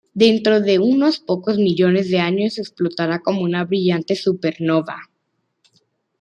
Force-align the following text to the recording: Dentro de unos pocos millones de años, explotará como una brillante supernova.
Dentro 0.15 0.61
de 0.61 0.79
unos 0.79 1.19
pocos 1.19 1.59
millones 1.59 2.09
de 2.09 2.17
años, 2.17 2.57
explotará 2.57 3.19
como 3.19 3.41
una 3.43 3.65
brillante 3.65 4.15
supernova. 4.15 5.11